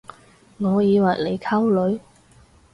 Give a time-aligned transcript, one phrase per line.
[0.57, 1.99] 我以為你溝女